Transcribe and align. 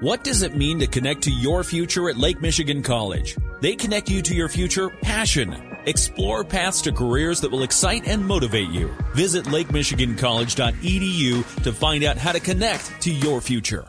What 0.00 0.24
does 0.24 0.42
it 0.42 0.54
mean 0.54 0.78
to 0.80 0.86
connect 0.86 1.22
to 1.22 1.30
your 1.30 1.64
future 1.64 2.10
at 2.10 2.18
Lake 2.18 2.42
Michigan 2.42 2.82
College? 2.82 3.34
They 3.62 3.74
connect 3.74 4.10
you 4.10 4.20
to 4.20 4.34
your 4.34 4.50
future 4.50 4.90
passion. 4.90 5.56
Explore 5.86 6.44
paths 6.44 6.82
to 6.82 6.92
careers 6.92 7.40
that 7.40 7.50
will 7.50 7.62
excite 7.62 8.06
and 8.06 8.22
motivate 8.22 8.68
you. 8.68 8.94
Visit 9.14 9.46
lakemichigancollege.edu 9.46 11.62
to 11.62 11.72
find 11.72 12.04
out 12.04 12.18
how 12.18 12.32
to 12.32 12.40
connect 12.40 13.00
to 13.00 13.10
your 13.10 13.40
future. 13.40 13.86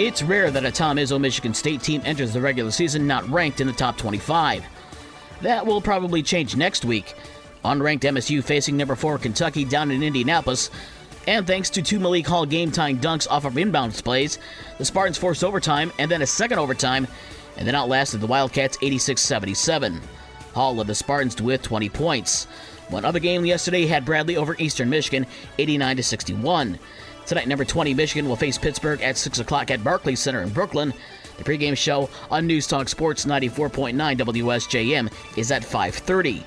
It's 0.00 0.24
rare 0.24 0.50
that 0.50 0.64
a 0.64 0.72
Tom 0.72 0.96
Izzo 0.96 1.20
Michigan 1.20 1.54
State 1.54 1.82
team 1.82 2.02
enters 2.04 2.32
the 2.32 2.40
regular 2.40 2.72
season 2.72 3.06
not 3.06 3.30
ranked 3.30 3.60
in 3.60 3.68
the 3.68 3.72
top 3.72 3.98
25. 3.98 4.64
That 5.42 5.64
will 5.64 5.80
probably 5.80 6.24
change 6.24 6.56
next 6.56 6.84
week. 6.84 7.14
Unranked 7.64 8.00
MSU 8.00 8.42
facing 8.42 8.76
number 8.76 8.96
4 8.96 9.18
Kentucky 9.18 9.64
down 9.64 9.92
in 9.92 10.02
Indianapolis. 10.02 10.72
And 11.26 11.46
thanks 11.46 11.70
to 11.70 11.82
two 11.82 11.98
Malik 11.98 12.26
Hall 12.26 12.46
game 12.46 12.70
tying 12.70 12.98
dunks 12.98 13.26
off 13.28 13.44
of 13.44 13.54
inbounds 13.54 14.02
plays, 14.02 14.38
the 14.78 14.84
Spartans 14.84 15.18
forced 15.18 15.42
overtime 15.42 15.92
and 15.98 16.10
then 16.10 16.22
a 16.22 16.26
second 16.26 16.58
overtime, 16.58 17.06
and 17.56 17.66
then 17.66 17.74
outlasted 17.74 18.20
the 18.20 18.26
Wildcats 18.26 18.78
86 18.80 19.20
77. 19.20 20.00
Hall 20.54 20.76
led 20.76 20.86
the 20.86 20.94
Spartans 20.94 21.40
with 21.42 21.62
20 21.62 21.88
points. 21.88 22.46
One 22.88 23.04
other 23.04 23.18
game 23.18 23.44
yesterday 23.44 23.86
had 23.86 24.04
Bradley 24.04 24.36
over 24.36 24.54
Eastern 24.58 24.88
Michigan 24.88 25.26
89 25.58 26.02
61. 26.02 26.78
Tonight, 27.26 27.48
number 27.48 27.64
20 27.64 27.92
Michigan 27.94 28.28
will 28.28 28.36
face 28.36 28.56
Pittsburgh 28.56 29.02
at 29.02 29.16
6 29.16 29.40
o'clock 29.40 29.72
at 29.72 29.82
Barclays 29.82 30.20
Center 30.20 30.42
in 30.42 30.50
Brooklyn. 30.50 30.94
The 31.38 31.44
pregame 31.44 31.76
show 31.76 32.08
on 32.30 32.46
News 32.46 32.68
Talk 32.68 32.88
Sports 32.88 33.24
94.9 33.24 33.94
WSJM 34.16 35.12
is 35.36 35.50
at 35.50 35.62
5:30. 35.62 36.44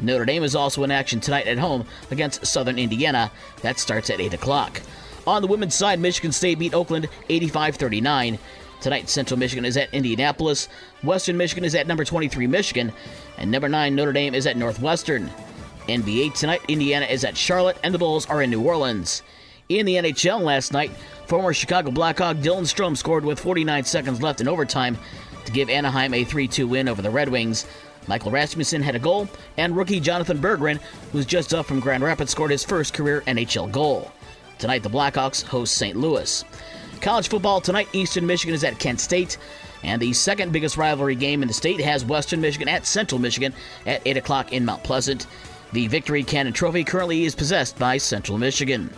Notre 0.00 0.24
Dame 0.24 0.44
is 0.44 0.54
also 0.54 0.84
in 0.84 0.90
action 0.90 1.20
tonight 1.20 1.46
at 1.46 1.58
home 1.58 1.84
against 2.10 2.46
Southern 2.46 2.78
Indiana. 2.78 3.30
That 3.62 3.78
starts 3.78 4.10
at 4.10 4.20
8 4.20 4.34
o'clock. 4.34 4.80
On 5.26 5.42
the 5.42 5.48
women's 5.48 5.74
side, 5.74 6.00
Michigan 6.00 6.32
State 6.32 6.58
beat 6.58 6.74
Oakland 6.74 7.08
85-39. 7.28 8.38
Tonight, 8.80 9.10
Central 9.10 9.38
Michigan 9.38 9.66
is 9.66 9.76
at 9.76 9.92
Indianapolis. 9.92 10.68
Western 11.02 11.36
Michigan 11.36 11.64
is 11.64 11.74
at 11.74 11.86
number 11.86 12.04
23 12.04 12.46
Michigan, 12.46 12.92
and 13.36 13.50
number 13.50 13.68
9 13.68 13.94
Notre 13.94 14.12
Dame 14.12 14.34
is 14.34 14.46
at 14.46 14.56
Northwestern. 14.56 15.30
NBA 15.86 16.34
tonight, 16.34 16.62
Indiana 16.68 17.04
is 17.06 17.24
at 17.24 17.36
Charlotte, 17.36 17.76
and 17.82 17.92
the 17.92 17.98
Bulls 17.98 18.26
are 18.26 18.42
in 18.42 18.50
New 18.50 18.62
Orleans. 18.62 19.22
In 19.68 19.86
the 19.86 19.96
NHL 19.96 20.40
last 20.40 20.72
night, 20.72 20.90
former 21.26 21.52
Chicago 21.52 21.90
Blackhawk 21.90 22.38
Dylan 22.38 22.62
Strome 22.62 22.96
scored 22.96 23.24
with 23.24 23.38
49 23.38 23.84
seconds 23.84 24.22
left 24.22 24.40
in 24.40 24.48
overtime 24.48 24.98
to 25.44 25.52
give 25.52 25.70
Anaheim 25.70 26.14
a 26.14 26.24
3 26.24 26.48
2 26.48 26.66
win 26.66 26.88
over 26.88 27.02
the 27.02 27.10
Red 27.10 27.28
Wings. 27.28 27.66
Michael 28.06 28.30
Rasmussen 28.30 28.82
had 28.82 28.96
a 28.96 28.98
goal, 28.98 29.28
and 29.56 29.76
rookie 29.76 30.00
Jonatan 30.00 30.40
Berggren, 30.40 30.80
who's 31.12 31.26
just 31.26 31.54
up 31.54 31.66
from 31.66 31.80
Grand 31.80 32.02
Rapids, 32.02 32.30
scored 32.30 32.50
his 32.50 32.64
first 32.64 32.94
career 32.94 33.22
NHL 33.26 33.70
goal. 33.70 34.10
Tonight, 34.58 34.82
the 34.82 34.90
Blackhawks 34.90 35.42
host 35.42 35.74
St. 35.74 35.96
Louis. 35.96 36.44
College 37.00 37.28
football 37.28 37.60
tonight, 37.60 37.88
Eastern 37.92 38.26
Michigan 38.26 38.54
is 38.54 38.64
at 38.64 38.78
Kent 38.78 39.00
State, 39.00 39.38
and 39.82 40.02
the 40.02 40.12
second 40.12 40.52
biggest 40.52 40.76
rivalry 40.76 41.14
game 41.14 41.42
in 41.42 41.48
the 41.48 41.54
state 41.54 41.80
has 41.80 42.04
Western 42.04 42.40
Michigan 42.40 42.68
at 42.68 42.86
Central 42.86 43.18
Michigan 43.18 43.54
at 43.86 44.02
8 44.04 44.18
o'clock 44.18 44.52
in 44.52 44.64
Mount 44.64 44.82
Pleasant. 44.82 45.26
The 45.72 45.86
Victory 45.86 46.24
Cannon 46.24 46.52
Trophy 46.52 46.84
currently 46.84 47.24
is 47.24 47.34
possessed 47.34 47.78
by 47.78 47.96
Central 47.96 48.38
Michigan. 48.38 48.90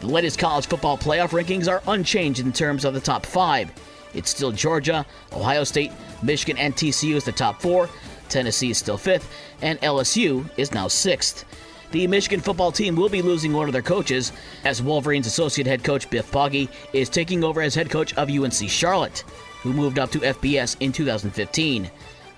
The 0.00 0.06
latest 0.06 0.38
college 0.38 0.66
football 0.66 0.96
playoff 0.96 1.30
rankings 1.30 1.68
are 1.68 1.82
unchanged 1.88 2.38
in 2.38 2.52
terms 2.52 2.84
of 2.84 2.94
the 2.94 3.00
top 3.00 3.26
five. 3.26 3.72
It's 4.14 4.30
still 4.30 4.52
Georgia, 4.52 5.04
Ohio 5.32 5.64
State, 5.64 5.92
Michigan, 6.22 6.58
and 6.58 6.74
TCU 6.74 7.16
as 7.16 7.24
the 7.24 7.32
top 7.32 7.60
four. 7.60 7.88
Tennessee 8.28 8.70
is 8.70 8.78
still 8.78 8.98
fifth, 8.98 9.30
and 9.62 9.80
LSU 9.80 10.48
is 10.56 10.72
now 10.72 10.88
sixth. 10.88 11.44
The 11.90 12.06
Michigan 12.06 12.40
football 12.40 12.70
team 12.70 12.96
will 12.96 13.08
be 13.08 13.22
losing 13.22 13.52
one 13.52 13.66
of 13.66 13.72
their 13.72 13.80
coaches, 13.80 14.32
as 14.64 14.82
Wolverines 14.82 15.26
associate 15.26 15.66
head 15.66 15.82
coach 15.82 16.10
Biff 16.10 16.30
Poggi 16.30 16.68
is 16.92 17.08
taking 17.08 17.42
over 17.42 17.62
as 17.62 17.74
head 17.74 17.88
coach 17.88 18.12
of 18.14 18.28
UNC 18.30 18.68
Charlotte, 18.68 19.24
who 19.62 19.72
moved 19.72 19.98
up 19.98 20.10
to 20.10 20.18
FBS 20.18 20.76
in 20.80 20.92
2015. 20.92 21.90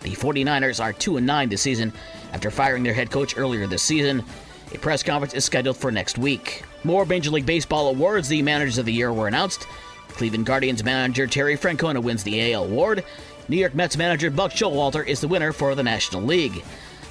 The 0.02 0.10
49ers 0.10 0.82
are 0.82 0.92
2 0.92 1.20
9 1.20 1.48
this 1.48 1.62
season 1.62 1.92
after 2.32 2.50
firing 2.50 2.84
their 2.84 2.94
head 2.94 3.10
coach 3.10 3.36
earlier 3.36 3.66
this 3.66 3.82
season. 3.82 4.24
A 4.72 4.78
press 4.78 5.02
conference 5.02 5.34
is 5.34 5.44
scheduled 5.44 5.76
for 5.76 5.90
next 5.90 6.16
week. 6.16 6.62
More 6.84 7.04
Major 7.04 7.30
League 7.30 7.44
Baseball 7.44 7.88
awards. 7.88 8.28
The 8.28 8.40
managers 8.40 8.78
of 8.78 8.86
the 8.86 8.92
year 8.92 9.12
were 9.12 9.26
announced. 9.26 9.66
Cleveland 10.12 10.46
Guardians 10.46 10.84
manager 10.84 11.26
Terry 11.26 11.56
Francona 11.56 12.02
wins 12.02 12.22
the 12.22 12.52
AL 12.52 12.64
award. 12.64 13.04
New 13.48 13.56
York 13.56 13.74
Mets 13.74 13.96
manager 13.96 14.30
Buck 14.30 14.52
Showalter 14.52 15.06
is 15.06 15.20
the 15.20 15.28
winner 15.28 15.52
for 15.52 15.74
the 15.74 15.82
National 15.82 16.22
League. 16.22 16.62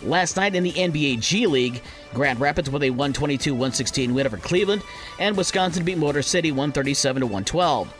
Last 0.03 0.37
night 0.37 0.55
in 0.55 0.63
the 0.63 0.71
NBA 0.71 1.19
G 1.19 1.45
League, 1.47 1.81
Grand 2.13 2.39
Rapids 2.39 2.69
with 2.69 2.83
a 2.83 2.89
122-116 2.89 4.13
win 4.13 4.25
over 4.25 4.37
Cleveland, 4.37 4.81
and 5.19 5.35
Wisconsin 5.35 5.83
beat 5.83 5.97
Motor 5.97 6.21
City 6.21 6.51
137 6.51 7.23
112. 7.23 7.93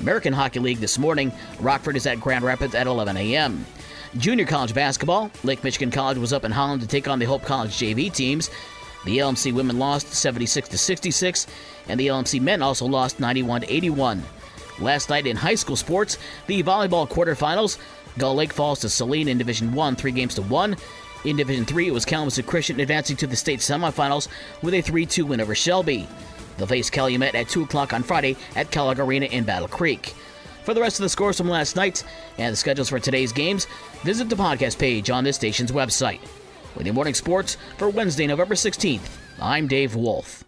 American 0.00 0.34
Hockey 0.34 0.60
League 0.60 0.78
this 0.78 0.98
morning, 0.98 1.32
Rockford 1.60 1.96
is 1.96 2.06
at 2.06 2.20
Grand 2.20 2.44
Rapids 2.44 2.74
at 2.74 2.86
11 2.86 3.16
a.m. 3.16 3.64
Junior 4.18 4.44
college 4.44 4.74
basketball, 4.74 5.30
Lake 5.44 5.64
Michigan 5.64 5.90
College 5.90 6.18
was 6.18 6.32
up 6.32 6.44
in 6.44 6.52
Holland 6.52 6.82
to 6.82 6.86
take 6.86 7.08
on 7.08 7.18
the 7.18 7.24
Hope 7.24 7.42
College 7.42 7.70
JV 7.70 8.12
teams. 8.12 8.50
The 9.06 9.18
LMC 9.18 9.52
women 9.52 9.78
lost 9.78 10.12
76 10.12 10.68
to 10.68 10.78
66, 10.78 11.46
and 11.88 11.98
the 11.98 12.08
LMC 12.08 12.40
men 12.40 12.60
also 12.60 12.86
lost 12.86 13.20
91 13.20 13.62
to 13.62 13.72
81. 13.72 14.22
Last 14.78 15.08
night 15.08 15.26
in 15.26 15.36
high 15.36 15.54
school 15.54 15.76
sports, 15.76 16.18
the 16.46 16.62
volleyball 16.62 17.08
quarterfinals, 17.08 17.78
Gull 18.18 18.34
Lake 18.34 18.52
falls 18.52 18.80
to 18.80 18.88
Saline 18.88 19.28
in 19.28 19.38
Division 19.38 19.72
1, 19.72 19.96
3 19.96 20.12
games 20.12 20.34
to 20.34 20.42
1. 20.42 20.76
In 21.24 21.36
Division 21.36 21.64
3, 21.64 21.88
it 21.88 21.92
was 21.92 22.04
Kalamazoo 22.04 22.42
Christian 22.42 22.80
advancing 22.80 23.16
to 23.16 23.26
the 23.26 23.36
state 23.36 23.60
semifinals 23.60 24.28
with 24.62 24.74
a 24.74 24.80
3 24.80 25.06
2 25.06 25.26
win 25.26 25.40
over 25.40 25.54
Shelby. 25.54 26.06
They'll 26.56 26.66
face 26.66 26.90
Calumet 26.90 27.34
at 27.34 27.48
2 27.48 27.64
o'clock 27.64 27.92
on 27.92 28.02
Friday 28.02 28.36
at 28.54 28.70
Kellogg 28.70 28.98
Arena 28.98 29.26
in 29.26 29.44
Battle 29.44 29.68
Creek. 29.68 30.14
For 30.64 30.74
the 30.74 30.80
rest 30.80 30.98
of 30.98 31.04
the 31.04 31.08
scores 31.08 31.36
from 31.36 31.48
last 31.48 31.76
night 31.76 32.02
and 32.38 32.52
the 32.52 32.56
schedules 32.56 32.88
for 32.88 32.98
today's 32.98 33.32
games, 33.32 33.66
visit 34.02 34.28
the 34.28 34.36
podcast 34.36 34.78
page 34.78 35.10
on 35.10 35.24
this 35.24 35.36
station's 35.36 35.72
website 35.72 36.20
with 36.74 36.86
your 36.86 36.94
morning 36.94 37.14
sports 37.14 37.56
for 37.78 37.88
Wednesday, 37.88 38.26
November 38.26 38.54
16th. 38.54 39.08
I'm 39.40 39.68
Dave 39.68 39.94
Wolf. 39.94 40.45